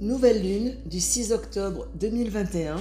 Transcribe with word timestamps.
Nouvelle 0.00 0.42
lune 0.42 0.76
du 0.86 1.00
6 1.00 1.32
octobre 1.32 1.88
2021. 1.96 2.76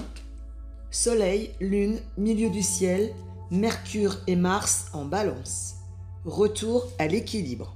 Soleil, 0.92 1.50
lune, 1.60 1.98
milieu 2.16 2.52
du 2.52 2.62
ciel, 2.62 3.12
Mercure 3.50 4.20
et 4.28 4.36
Mars 4.36 4.86
en 4.94 5.04
balance. 5.04 5.78
Retour 6.26 6.88
à 7.00 7.08
l'équilibre. 7.08 7.76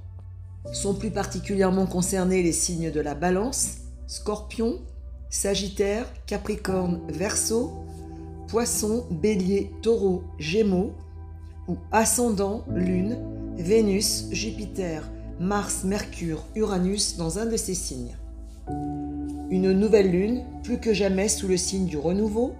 Sont 0.72 0.94
plus 0.94 1.10
particulièrement 1.10 1.86
concernés 1.86 2.44
les 2.44 2.52
signes 2.52 2.92
de 2.92 3.00
la 3.00 3.16
balance, 3.16 3.78
Scorpion, 4.06 4.78
Sagittaire, 5.28 6.06
Capricorne, 6.26 7.00
Verseau, 7.08 7.72
Poisson, 8.46 9.06
Bélier, 9.10 9.72
Taureau, 9.82 10.22
Gémeaux, 10.38 10.92
ou 11.66 11.78
Ascendant, 11.90 12.64
Lune, 12.72 13.18
Vénus, 13.56 14.26
Jupiter, 14.30 15.02
Mars, 15.40 15.82
Mercure, 15.82 16.44
Uranus 16.54 17.16
dans 17.16 17.40
un 17.40 17.46
de 17.46 17.56
ces 17.56 17.74
signes. 17.74 18.16
Une 19.52 19.72
nouvelle 19.72 20.10
lune, 20.10 20.46
plus 20.62 20.78
que 20.78 20.94
jamais 20.94 21.28
sous 21.28 21.46
le 21.46 21.58
signe 21.58 21.84
du 21.84 21.98
renouveau. 21.98 22.54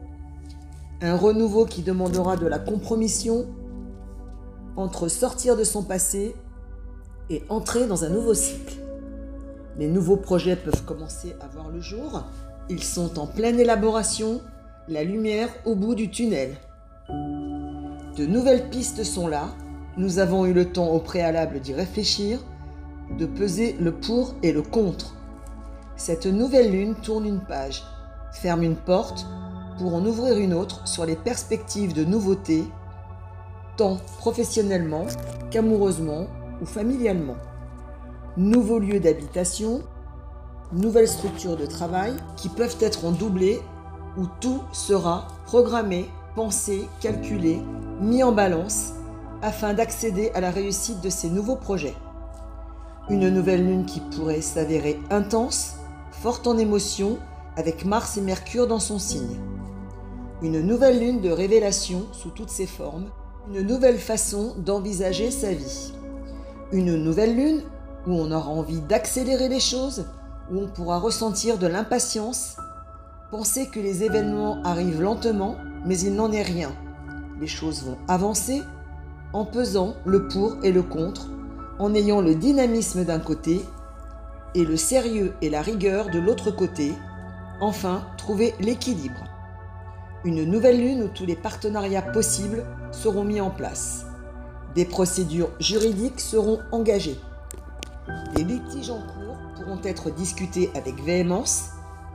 Un 1.00 1.16
renouveau 1.16 1.64
qui 1.64 1.80
demandera 1.80 2.36
de 2.36 2.46
la 2.46 2.58
compromission 2.58 3.46
entre 4.76 5.08
sortir 5.08 5.56
de 5.56 5.64
son 5.64 5.82
passé 5.84 6.36
et 7.30 7.44
entrer 7.48 7.86
dans 7.86 8.04
un 8.04 8.10
nouveau 8.10 8.34
cycle. 8.34 8.74
Les 9.78 9.88
nouveaux 9.88 10.18
projets 10.18 10.54
peuvent 10.54 10.84
commencer 10.84 11.34
à 11.40 11.46
voir 11.46 11.70
le 11.70 11.80
jour. 11.80 12.24
Ils 12.68 12.84
sont 12.84 13.18
en 13.18 13.26
pleine 13.26 13.58
élaboration, 13.58 14.42
la 14.86 15.02
lumière 15.02 15.48
au 15.64 15.74
bout 15.74 15.94
du 15.94 16.10
tunnel. 16.10 16.58
De 18.18 18.26
nouvelles 18.26 18.68
pistes 18.68 19.02
sont 19.02 19.28
là. 19.28 19.46
Nous 19.96 20.18
avons 20.18 20.44
eu 20.44 20.52
le 20.52 20.70
temps 20.70 20.90
au 20.90 20.98
préalable 20.98 21.60
d'y 21.60 21.72
réfléchir, 21.72 22.40
de 23.18 23.24
peser 23.24 23.76
le 23.80 23.92
pour 23.92 24.34
et 24.42 24.52
le 24.52 24.60
contre. 24.60 25.16
Cette 26.04 26.26
nouvelle 26.26 26.72
lune 26.72 26.96
tourne 26.96 27.26
une 27.26 27.38
page, 27.38 27.84
ferme 28.32 28.64
une 28.64 28.74
porte 28.74 29.24
pour 29.78 29.94
en 29.94 30.04
ouvrir 30.04 30.36
une 30.36 30.52
autre 30.52 30.84
sur 30.84 31.06
les 31.06 31.14
perspectives 31.14 31.92
de 31.92 32.02
nouveautés, 32.02 32.64
tant 33.76 33.98
professionnellement 34.18 35.06
qu'amoureusement 35.52 36.26
ou 36.60 36.66
familialement. 36.66 37.36
Nouveaux 38.36 38.80
lieux 38.80 38.98
d'habitation, 38.98 39.82
nouvelles 40.72 41.06
structures 41.06 41.56
de 41.56 41.66
travail 41.66 42.14
qui 42.34 42.48
peuvent 42.48 42.78
être 42.80 43.04
en 43.04 43.12
doublé 43.12 43.60
où 44.18 44.26
tout 44.40 44.60
sera 44.72 45.28
programmé, 45.44 46.10
pensé, 46.34 46.88
calculé, 46.98 47.62
mis 48.00 48.24
en 48.24 48.32
balance 48.32 48.94
afin 49.40 49.72
d'accéder 49.72 50.32
à 50.34 50.40
la 50.40 50.50
réussite 50.50 51.00
de 51.00 51.10
ces 51.10 51.30
nouveaux 51.30 51.54
projets. 51.54 51.94
Une 53.08 53.28
nouvelle 53.28 53.64
lune 53.64 53.86
qui 53.86 54.00
pourrait 54.00 54.40
s'avérer 54.40 54.98
intense, 55.08 55.76
forte 56.22 56.46
en 56.46 56.56
émotions, 56.56 57.18
avec 57.56 57.84
Mars 57.84 58.16
et 58.16 58.20
Mercure 58.20 58.68
dans 58.68 58.78
son 58.78 59.00
signe. 59.00 59.40
Une 60.40 60.60
nouvelle 60.60 61.00
lune 61.00 61.20
de 61.20 61.30
révélation 61.30 62.06
sous 62.12 62.30
toutes 62.30 62.48
ses 62.48 62.68
formes, 62.68 63.06
une 63.52 63.62
nouvelle 63.62 63.98
façon 63.98 64.54
d'envisager 64.56 65.32
sa 65.32 65.52
vie. 65.52 65.92
Une 66.70 66.94
nouvelle 66.94 67.34
lune 67.34 67.62
où 68.06 68.12
on 68.12 68.30
aura 68.30 68.50
envie 68.50 68.80
d'accélérer 68.82 69.48
les 69.48 69.58
choses, 69.58 70.06
où 70.52 70.58
on 70.58 70.68
pourra 70.68 71.00
ressentir 71.00 71.58
de 71.58 71.66
l'impatience, 71.66 72.56
penser 73.32 73.66
que 73.66 73.80
les 73.80 74.04
événements 74.04 74.62
arrivent 74.62 75.02
lentement, 75.02 75.56
mais 75.84 75.98
il 75.98 76.14
n'en 76.14 76.30
est 76.30 76.42
rien. 76.42 76.70
Les 77.40 77.48
choses 77.48 77.82
vont 77.82 77.98
avancer 78.06 78.62
en 79.32 79.44
pesant 79.44 79.94
le 80.04 80.28
pour 80.28 80.56
et 80.62 80.70
le 80.70 80.84
contre, 80.84 81.28
en 81.80 81.92
ayant 81.94 82.20
le 82.20 82.36
dynamisme 82.36 83.04
d'un 83.04 83.18
côté 83.18 83.60
et 84.54 84.64
le 84.64 84.76
sérieux 84.76 85.34
et 85.42 85.50
la 85.50 85.62
rigueur 85.62 86.10
de 86.10 86.18
l'autre 86.18 86.50
côté, 86.50 86.94
enfin 87.60 88.06
trouver 88.16 88.54
l'équilibre. 88.60 89.24
Une 90.24 90.44
nouvelle 90.44 90.78
lune 90.78 91.02
où 91.02 91.08
tous 91.08 91.26
les 91.26 91.36
partenariats 91.36 92.02
possibles 92.02 92.64
seront 92.92 93.24
mis 93.24 93.40
en 93.40 93.50
place. 93.50 94.06
Des 94.74 94.84
procédures 94.84 95.50
juridiques 95.58 96.20
seront 96.20 96.60
engagées. 96.70 97.18
Les 98.36 98.44
litiges 98.44 98.90
en 98.90 99.00
cours 99.00 99.36
pourront 99.56 99.80
être 99.84 100.10
discutés 100.10 100.70
avec 100.74 101.02
véhémence. 101.02 101.70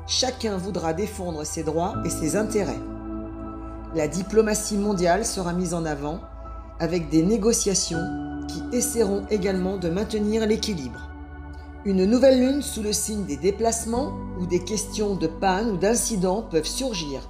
Chacun 0.07 0.57
voudra 0.57 0.93
défendre 0.93 1.43
ses 1.43 1.63
droits 1.63 1.95
et 2.05 2.09
ses 2.09 2.35
intérêts. 2.35 2.79
La 3.95 4.07
diplomatie 4.07 4.77
mondiale 4.77 5.25
sera 5.25 5.53
mise 5.53 5.73
en 5.73 5.85
avant 5.85 6.21
avec 6.79 7.09
des 7.09 7.23
négociations 7.23 8.45
qui 8.47 8.63
essaieront 8.71 9.25
également 9.29 9.77
de 9.77 9.89
maintenir 9.89 10.45
l'équilibre. 10.45 11.09
Une 11.87 12.03
nouvelle 12.03 12.41
lune 12.41 12.61
sous 12.61 12.83
le 12.83 12.91
signe 12.91 13.23
des 13.23 13.37
déplacements 13.37 14.11
ou 14.41 14.45
des 14.45 14.59
questions 14.59 15.15
de 15.15 15.25
panne 15.25 15.71
ou 15.71 15.77
d'incidents 15.77 16.41
peuvent 16.41 16.67
surgir. 16.67 17.29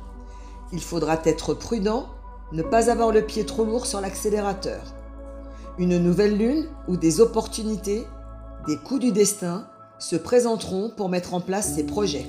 Il 0.73 0.81
faudra 0.81 1.21
être 1.25 1.53
prudent, 1.53 2.07
ne 2.53 2.63
pas 2.63 2.89
avoir 2.89 3.11
le 3.11 3.21
pied 3.21 3.45
trop 3.45 3.65
lourd 3.65 3.85
sur 3.85 4.01
l'accélérateur. 4.01 4.95
Une 5.77 5.99
nouvelle 5.99 6.35
lune 6.35 6.65
ou 6.87 6.97
des 6.97 7.21
opportunités, 7.21 8.07
des 8.65 8.77
coups 8.77 9.01
du 9.01 9.11
destin 9.11 9.67
se 9.99 10.15
présenteront 10.15 10.89
pour 10.89 11.09
mettre 11.09 11.35
en 11.35 11.39
place 11.39 11.75
ces 11.75 11.85
projets. 11.85 12.25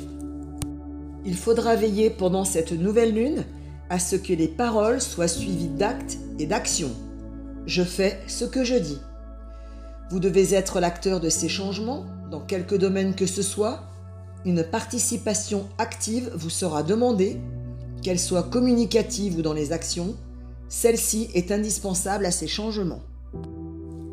Il 1.25 1.35
faudra 1.35 1.77
veiller 1.77 2.11
pendant 2.11 2.45
cette 2.45 2.73
nouvelle 2.73 3.15
lune 3.15 3.47
à 3.89 3.99
ce 3.99 4.17
que 4.17 4.35
les 4.35 4.49
paroles 4.49 5.01
soient 5.01 5.29
suivies 5.29 5.69
d'actes 5.69 6.19
et 6.39 6.45
d'actions. 6.45 6.93
Je 7.65 7.83
fais 7.83 8.21
ce 8.27 8.45
que 8.45 8.65
je 8.65 8.75
dis. 8.75 9.01
Vous 10.11 10.21
devez 10.21 10.55
être 10.55 10.81
l'acteur 10.81 11.21
de 11.21 11.29
ces 11.29 11.49
changements, 11.49 12.07
dans 12.31 12.41
quelque 12.41 12.75
domaine 12.75 13.15
que 13.15 13.27
ce 13.27 13.43
soit. 13.43 13.81
Une 14.47 14.65
participation 14.65 15.67
active 15.77 16.31
vous 16.35 16.51
sera 16.51 16.83
demandée, 16.83 17.39
qu'elle 18.03 18.19
soit 18.19 18.45
communicative 18.45 19.39
ou 19.39 19.43
dans 19.43 19.53
les 19.53 19.73
actions. 19.73 20.15
Celle-ci 20.71 21.29
est 21.35 21.53
indispensable 21.53 22.25
à 22.25 22.31
ces 22.31 22.47
changements. 22.47 23.03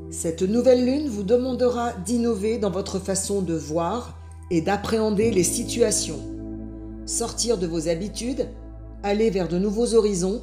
Cette 0.09 0.41
nouvelle 0.41 0.85
lune 0.85 1.07
vous 1.07 1.23
demandera 1.23 1.93
d'innover 2.05 2.57
dans 2.57 2.71
votre 2.71 2.99
façon 2.99 3.41
de 3.41 3.53
voir 3.53 4.17
et 4.51 4.61
d'appréhender 4.61 5.31
les 5.31 5.43
situations. 5.43 6.19
Sortir 7.05 7.57
de 7.57 7.67
vos 7.67 7.87
habitudes, 7.87 8.49
aller 9.03 9.29
vers 9.29 9.47
de 9.47 9.59
nouveaux 9.59 9.93
horizons, 9.93 10.41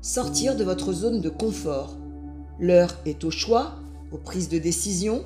sortir 0.00 0.56
de 0.56 0.64
votre 0.64 0.92
zone 0.92 1.20
de 1.20 1.28
confort. 1.28 1.96
L'heure 2.58 2.94
est 3.04 3.24
au 3.24 3.30
choix, 3.30 3.74
aux 4.12 4.18
prises 4.18 4.48
de 4.48 4.58
décision. 4.58 5.24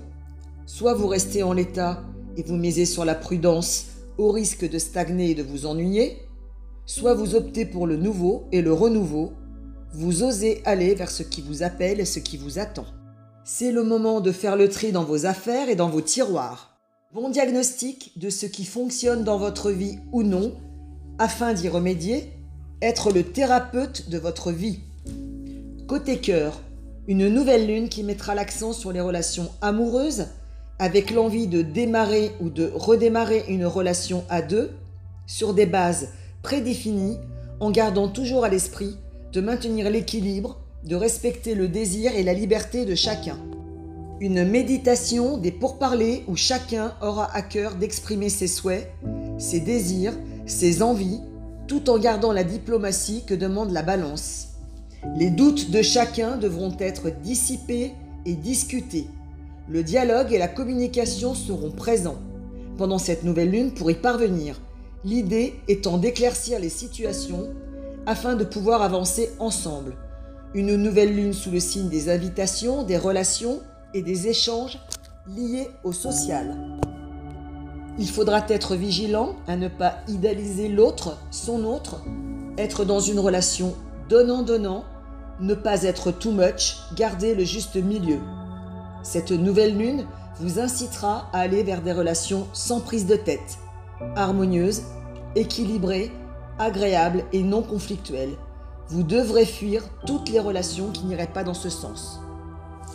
Soit 0.67 0.95
vous 0.95 1.07
restez 1.07 1.43
en 1.43 1.53
l'état 1.53 2.03
et 2.37 2.43
vous 2.43 2.57
misez 2.57 2.87
sur 2.87 3.05
la 3.05 3.15
prudence 3.15 3.87
au 4.19 4.31
risque 4.31 4.69
de 4.69 4.79
stagner 4.79 5.31
et 5.31 5.35
de 5.35 5.43
vous 5.43 5.67
ennuyer, 5.67 6.19
soit 6.87 7.15
vous 7.15 7.35
optez 7.35 7.65
pour 7.65 7.87
le 7.87 7.97
nouveau 7.97 8.45
et 8.53 8.63
le 8.63 8.73
renouveau, 8.73 9.33
vous 9.93 10.23
osez 10.23 10.63
aller 10.65 10.95
vers 10.95 11.11
ce 11.11 11.23
qui 11.23 11.41
vous 11.41 11.63
appelle 11.63 12.01
et 12.01 12.05
ce 12.05 12.19
qui 12.19 12.37
vous 12.37 12.59
attend. 12.59 12.87
C'est 13.45 13.73
le 13.73 13.83
moment 13.83 14.21
de 14.21 14.31
faire 14.31 14.57
le 14.57 14.69
tri 14.69 14.93
dans 14.93 15.05
vos 15.05 15.27
affaires 15.27 15.69
et 15.69 15.75
dans 15.75 15.89
vos 15.89 16.01
tiroirs. 16.01 16.79
Bon 17.13 17.31
diagnostic 17.31 18.19
de 18.19 18.31
ce 18.31 18.47
qui 18.47 18.65
fonctionne 18.65 19.25
dans 19.25 19.39
votre 19.39 19.71
vie 19.71 19.99
ou 20.13 20.23
non, 20.23 20.55
afin 21.19 21.55
d'y 21.55 21.69
remédier, 21.69 22.33
être 22.83 23.11
le 23.11 23.25
thérapeute 23.25 24.09
de 24.09 24.19
votre 24.19 24.53
vie. 24.53 24.81
Côté 25.89 26.19
cœur, 26.19 26.61
une 27.09 27.29
nouvelle 27.29 27.67
lune 27.67 27.89
qui 27.89 28.03
mettra 28.03 28.35
l'accent 28.35 28.73
sur 28.73 28.93
les 28.93 29.01
relations 29.01 29.51
amoureuses, 29.61 30.27
avec 30.79 31.11
l'envie 31.11 31.47
de 31.47 31.63
démarrer 31.63 32.33
ou 32.41 32.49
de 32.49 32.71
redémarrer 32.75 33.45
une 33.49 33.67
relation 33.67 34.25
à 34.29 34.43
deux, 34.43 34.71
sur 35.27 35.55
des 35.55 35.67
bases 35.67 36.09
prédéfinies, 36.43 37.19
en 37.61 37.71
gardant 37.71 38.09
toujours 38.09 38.45
à 38.45 38.49
l'esprit 38.49 38.97
de 39.33 39.41
maintenir 39.41 39.91
l'équilibre, 39.91 40.59
de 40.85 40.97
respecter 40.97 41.55
le 41.55 41.69
désir 41.69 42.15
et 42.17 42.23
la 42.23 42.33
liberté 42.33 42.85
de 42.85 42.95
chacun. 42.95 43.39
Une 44.21 44.45
méditation 44.45 45.37
des 45.39 45.53
pourparlers 45.53 46.25
où 46.27 46.37
chacun 46.37 46.95
aura 47.01 47.35
à 47.35 47.43
cœur 47.43 47.75
d'exprimer 47.75 48.29
ses 48.29 48.49
souhaits, 48.49 48.91
ses 49.39 49.61
désirs, 49.61 50.15
ses 50.47 50.83
envies, 50.83 51.21
tout 51.67 51.89
en 51.89 51.99
gardant 51.99 52.33
la 52.33 52.45
diplomatie 52.45 53.25
que 53.27 53.35
demande 53.35 53.71
la 53.71 53.83
balance. 53.83 54.50
Les 55.17 55.31
doutes 55.31 55.71
de 55.71 55.81
chacun 55.81 56.37
devront 56.37 56.77
être 56.79 57.11
dissipés 57.11 57.93
et 58.27 58.35
discutés. 58.35 59.07
Le 59.69 59.83
dialogue 59.83 60.33
et 60.33 60.39
la 60.39 60.49
communication 60.49 61.35
seront 61.35 61.71
présents 61.71 62.19
pendant 62.77 62.99
cette 62.99 63.25
nouvelle 63.25 63.51
lune 63.51 63.73
pour 63.73 63.91
y 63.91 63.95
parvenir, 63.95 64.61
l'idée 65.05 65.55
étant 65.69 65.97
d'éclaircir 65.97 66.59
les 66.59 66.69
situations 66.69 67.49
afin 68.07 68.35
de 68.37 68.45
pouvoir 68.45 68.83
avancer 68.83 69.31
ensemble. 69.39 69.97
Une 70.55 70.77
nouvelle 70.77 71.15
lune 71.15 71.33
sous 71.33 71.51
le 71.51 71.61
signe 71.61 71.89
des 71.89 72.11
invitations, 72.11 72.83
des 72.83 72.99
relations 72.99 73.61
et 73.95 74.03
des 74.03 74.29
échanges 74.29 74.79
liés 75.29 75.69
au 75.85 75.93
social. 75.93 76.57
Il 77.99 78.09
faudra 78.09 78.45
être 78.49 78.77
vigilant 78.77 79.37
à 79.47 79.57
ne 79.57 79.69
pas 79.69 79.97
idéaliser 80.09 80.69
l'autre, 80.69 81.19
son 81.31 81.65
autre, 81.65 82.03
être 82.59 82.85
dans 82.85 83.01
une 83.01 83.19
relation 83.19 83.75
donnant-donnant, 84.11 84.85
ne 85.39 85.55
pas 85.55 85.85
être 85.85 86.11
too 86.11 86.33
much, 86.33 86.79
garder 86.97 87.35
le 87.35 87.45
juste 87.45 87.77
milieu. 87.77 88.19
Cette 89.03 89.31
nouvelle 89.31 89.79
lune 89.79 90.05
vous 90.41 90.59
incitera 90.59 91.31
à 91.33 91.39
aller 91.39 91.63
vers 91.63 91.81
des 91.81 91.93
relations 91.93 92.47
sans 92.53 92.81
prise 92.81 93.07
de 93.07 93.17
tête. 93.17 93.59
harmonieuse, 94.17 94.83
équilibrée, 95.37 96.11
agréable 96.59 97.25
et 97.33 97.43
non 97.43 97.63
conflictuelle. 97.63 98.37
Vous 98.89 99.03
devrez 99.03 99.45
fuir 99.47 99.85
toutes 100.07 100.31
les 100.31 100.41
relations 100.41 100.91
qui 100.91 101.05
n'iraient 101.05 101.27
pas 101.27 101.45
dans 101.45 101.55
ce 101.55 101.69
sens. 101.69 102.21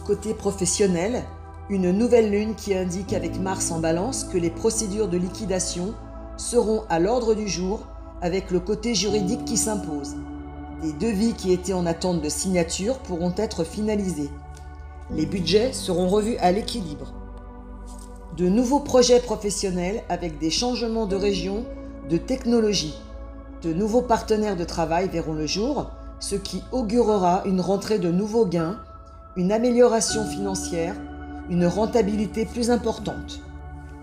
Côté 0.06 0.34
professionnel, 0.34 1.24
une 1.70 1.92
nouvelle 1.92 2.32
lune 2.32 2.56
qui 2.56 2.76
indique 2.76 3.14
avec 3.14 3.40
Mars 3.40 3.72
en 3.72 3.80
balance 3.80 4.26
que 4.26 4.38
les 4.38 4.50
procédures 4.50 5.08
de 5.08 5.18
liquidation 5.18 5.94
seront 6.38 6.84
à 6.90 7.00
l'ordre 7.00 7.36
du 7.36 7.48
jour 7.48 7.88
avec 8.22 8.52
le 8.52 8.60
côté 8.60 8.96
juridique 8.96 9.46
qui 9.46 9.58
s'impose. 9.58 10.16
Des 10.86 10.94
devis 10.94 11.34
qui 11.34 11.52
étaient 11.52 11.74
en 11.74 11.88
attente 11.88 12.22
de 12.22 12.30
signature 12.30 13.00
pourront 13.00 13.34
être 13.38 13.64
finalisés. 13.64 14.30
Les 15.10 15.26
budgets 15.26 15.74
seront 15.74 16.08
revus 16.08 16.38
à 16.38 16.52
l'équilibre. 16.52 17.12
De 18.38 18.48
nouveaux 18.50 18.82
projets 18.82 19.20
professionnels 19.20 20.04
avec 20.10 20.38
des 20.38 20.52
changements 20.52 21.08
de 21.08 21.16
région, 21.16 21.66
de 22.08 22.18
technologie. 22.18 22.94
De 23.64 23.74
nouveaux 23.74 24.04
partenaires 24.04 24.56
de 24.56 24.64
travail 24.64 25.10
verront 25.10 25.34
le 25.34 25.48
jour, 25.48 25.90
ce 26.20 26.36
qui 26.36 26.62
augurera 26.72 27.42
une 27.46 27.62
rentrée 27.62 27.98
de 27.98 28.12
nouveaux 28.12 28.46
gains, 28.46 28.78
une 29.38 29.52
amélioration 29.52 30.24
financière, 30.24 30.94
une 31.50 31.66
rentabilité 31.66 32.46
plus 32.46 32.70
importante. 32.70 33.40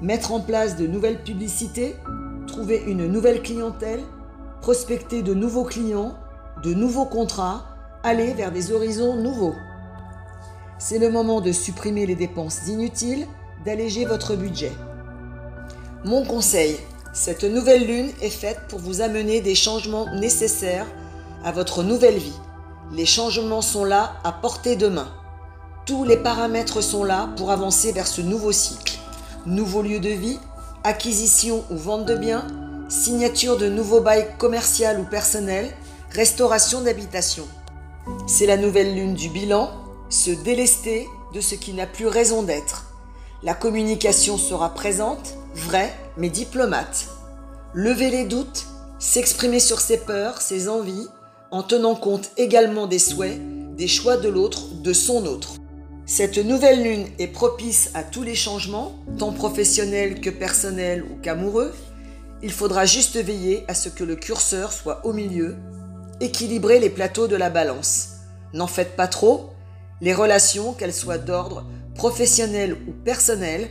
Mettre 0.00 0.32
en 0.32 0.40
place 0.40 0.76
de 0.76 0.88
nouvelles 0.88 1.22
publicités, 1.22 1.94
trouver 2.48 2.82
une 2.88 3.06
nouvelle 3.06 3.40
clientèle, 3.40 4.02
prospecter 4.60 5.22
de 5.22 5.32
nouveaux 5.32 5.62
clients, 5.62 6.16
de 6.62 6.74
nouveaux 6.74 7.06
contrats, 7.06 7.64
aller 8.02 8.34
vers 8.34 8.52
des 8.52 8.72
horizons 8.72 9.16
nouveaux. 9.16 9.54
C'est 10.78 10.98
le 10.98 11.10
moment 11.10 11.40
de 11.40 11.52
supprimer 11.52 12.06
les 12.06 12.14
dépenses 12.14 12.66
inutiles, 12.66 13.26
d'alléger 13.64 14.04
votre 14.04 14.34
budget. 14.34 14.72
Mon 16.04 16.24
conseil, 16.24 16.78
cette 17.12 17.44
nouvelle 17.44 17.86
lune 17.86 18.10
est 18.20 18.30
faite 18.30 18.60
pour 18.68 18.80
vous 18.80 19.00
amener 19.00 19.40
des 19.40 19.54
changements 19.54 20.12
nécessaires 20.14 20.86
à 21.44 21.52
votre 21.52 21.82
nouvelle 21.82 22.18
vie. 22.18 22.38
Les 22.92 23.06
changements 23.06 23.62
sont 23.62 23.84
là 23.84 24.14
à 24.24 24.32
portée 24.32 24.76
de 24.76 24.88
main. 24.88 25.08
Tous 25.86 26.04
les 26.04 26.16
paramètres 26.16 26.80
sont 26.80 27.04
là 27.04 27.28
pour 27.36 27.50
avancer 27.50 27.92
vers 27.92 28.06
ce 28.06 28.20
nouveau 28.20 28.52
cycle. 28.52 28.98
Nouveau 29.46 29.82
lieu 29.82 30.00
de 30.00 30.08
vie, 30.08 30.38
acquisition 30.84 31.64
ou 31.70 31.76
vente 31.76 32.06
de 32.06 32.16
biens, 32.16 32.46
signature 32.88 33.56
de 33.56 33.68
nouveaux 33.68 34.00
bails 34.00 34.28
commercial 34.38 35.00
ou 35.00 35.04
personnel, 35.04 35.70
restauration 36.12 36.82
d'habitation. 36.82 37.46
C'est 38.26 38.46
la 38.46 38.56
nouvelle 38.56 38.94
lune 38.94 39.14
du 39.14 39.28
bilan, 39.28 39.70
se 40.10 40.30
délester 40.30 41.08
de 41.32 41.40
ce 41.40 41.54
qui 41.54 41.72
n'a 41.72 41.86
plus 41.86 42.06
raison 42.06 42.42
d'être. 42.42 42.92
La 43.42 43.54
communication 43.54 44.36
sera 44.36 44.74
présente, 44.74 45.34
vraie, 45.54 45.92
mais 46.16 46.28
diplomate. 46.28 47.08
Lever 47.74 48.10
les 48.10 48.24
doutes, 48.24 48.66
s'exprimer 48.98 49.58
sur 49.58 49.80
ses 49.80 49.98
peurs, 49.98 50.42
ses 50.42 50.68
envies, 50.68 51.08
en 51.50 51.62
tenant 51.62 51.94
compte 51.94 52.30
également 52.36 52.86
des 52.86 52.98
souhaits, 52.98 53.40
des 53.76 53.88
choix 53.88 54.18
de 54.18 54.28
l'autre, 54.28 54.68
de 54.82 54.92
son 54.92 55.24
autre. 55.26 55.54
Cette 56.04 56.38
nouvelle 56.38 56.82
lune 56.82 57.06
est 57.18 57.28
propice 57.28 57.90
à 57.94 58.02
tous 58.02 58.22
les 58.22 58.34
changements, 58.34 58.94
tant 59.18 59.32
professionnels 59.32 60.20
que 60.20 60.30
personnels 60.30 61.04
ou 61.04 61.20
qu'amoureux. 61.22 61.72
Il 62.42 62.52
faudra 62.52 62.84
juste 62.84 63.16
veiller 63.16 63.64
à 63.68 63.74
ce 63.74 63.88
que 63.88 64.04
le 64.04 64.16
curseur 64.16 64.72
soit 64.72 65.06
au 65.06 65.12
milieu, 65.12 65.56
équilibrer 66.22 66.78
les 66.78 66.90
plateaux 66.90 67.26
de 67.26 67.36
la 67.36 67.50
balance. 67.50 68.10
N'en 68.54 68.66
faites 68.66 68.96
pas 68.96 69.08
trop, 69.08 69.50
les 70.00 70.14
relations, 70.14 70.72
qu'elles 70.72 70.94
soient 70.94 71.18
d'ordre 71.18 71.66
professionnel 71.94 72.76
ou 72.88 72.92
personnel, 73.04 73.68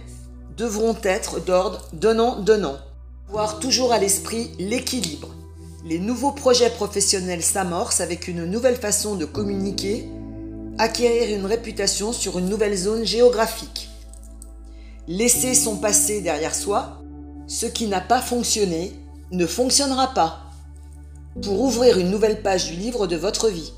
devront 0.57 0.95
être 1.03 1.39
d'ordre 1.39 1.87
donnant-donnant. 1.93 2.77
Voir 3.29 3.59
toujours 3.59 3.93
à 3.93 3.99
l'esprit 3.99 4.51
l'équilibre. 4.59 5.29
Les 5.85 5.97
nouveaux 5.97 6.33
projets 6.33 6.69
professionnels 6.69 7.41
s'amorcent 7.41 8.01
avec 8.01 8.27
une 8.27 8.45
nouvelle 8.45 8.75
façon 8.75 9.15
de 9.15 9.25
communiquer, 9.25 10.07
acquérir 10.77 11.35
une 11.35 11.45
réputation 11.45 12.13
sur 12.13 12.37
une 12.37 12.49
nouvelle 12.49 12.75
zone 12.75 13.05
géographique. 13.05 13.89
Laisser 15.07 15.55
son 15.55 15.77
passé 15.77 16.21
derrière 16.21 16.53
soi, 16.53 17.01
ce 17.47 17.65
qui 17.65 17.87
n'a 17.87 18.01
pas 18.01 18.21
fonctionné 18.21 18.93
ne 19.31 19.45
fonctionnera 19.45 20.13
pas. 20.13 20.50
Pour 21.39 21.61
ouvrir 21.61 21.97
une 21.97 22.11
nouvelle 22.11 22.41
page 22.41 22.69
du 22.69 22.75
livre 22.75 23.07
de 23.07 23.15
votre 23.15 23.47
vie. 23.47 23.71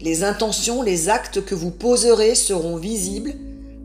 Les 0.00 0.24
intentions, 0.24 0.82
les 0.82 1.10
actes 1.10 1.44
que 1.44 1.54
vous 1.54 1.70
poserez 1.70 2.34
seront 2.34 2.76
visibles, 2.76 3.34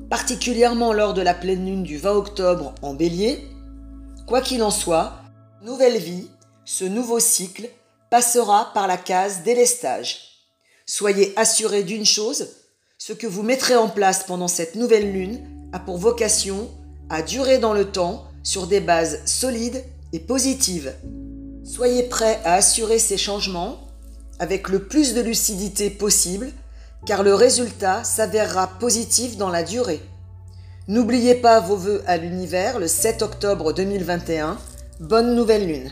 particulièrement 0.09 0.93
lors 0.93 1.13
de 1.13 1.21
la 1.21 1.33
pleine 1.33 1.65
lune 1.65 1.83
du 1.83 1.97
20 1.97 2.11
octobre 2.13 2.73
en 2.81 2.93
bélier. 2.93 3.47
Quoi 4.27 4.39
qu'il 4.39 4.63
en 4.63 4.71
soit, 4.71 5.13
nouvelle 5.61 5.97
vie, 5.97 6.29
ce 6.63 6.85
nouveau 6.85 7.19
cycle 7.19 7.69
passera 8.09 8.71
par 8.73 8.87
la 8.87 8.97
case 8.97 9.43
délestage. 9.43 10.47
Soyez 10.85 11.33
assurés 11.35 11.83
d'une 11.83 12.05
chose, 12.05 12.47
ce 12.97 13.11
que 13.11 13.27
vous 13.27 13.43
mettrez 13.43 13.75
en 13.75 13.89
place 13.89 14.23
pendant 14.23 14.47
cette 14.47 14.75
nouvelle 14.75 15.11
lune 15.11 15.69
a 15.73 15.79
pour 15.79 15.97
vocation 15.97 16.69
à 17.09 17.21
durer 17.21 17.57
dans 17.57 17.73
le 17.73 17.91
temps 17.91 18.23
sur 18.41 18.67
des 18.67 18.79
bases 18.79 19.19
solides 19.25 19.83
et 20.13 20.19
positives. 20.19 20.93
Soyez 21.63 22.03
prêts 22.03 22.39
à 22.43 22.55
assurer 22.55 22.97
ces 22.97 23.17
changements 23.17 23.79
avec 24.39 24.67
le 24.69 24.79
plus 24.79 25.13
de 25.13 25.21
lucidité 25.21 25.91
possible, 25.91 26.51
car 27.05 27.21
le 27.21 27.35
résultat 27.35 28.03
s'avérera 28.03 28.67
positif 28.79 29.37
dans 29.37 29.49
la 29.49 29.63
durée. 29.63 30.01
N'oubliez 30.87 31.35
pas 31.35 31.59
vos 31.59 31.77
vœux 31.77 32.01
à 32.07 32.17
l'univers 32.17 32.79
le 32.79 32.87
7 32.87 33.21
octobre 33.21 33.73
2021. 33.73 34.57
Bonne 34.99 35.35
nouvelle 35.35 35.67
lune 35.67 35.91